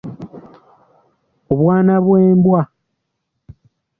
[1.51, 2.61] Obwana bw’embwa.